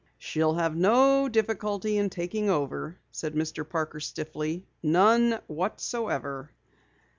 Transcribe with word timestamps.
"She'll 0.17 0.55
have 0.55 0.75
no 0.75 1.29
difficulty 1.29 1.95
in 1.99 2.09
taking 2.09 2.49
over," 2.49 2.97
said 3.11 3.35
Mr. 3.35 3.69
Parker 3.69 3.99
stiffly. 3.99 4.65
"None 4.81 5.37
whatsoever." 5.45 6.49